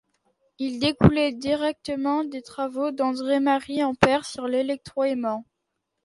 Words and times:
Il 0.57 0.79
découlait 0.79 1.31
directement 1.31 2.23
des 2.23 2.41
travaux 2.41 2.89
d'André-Marie 2.89 3.83
Ampère 3.83 4.25
sur 4.25 4.47
l'électroaimant. 4.47 5.45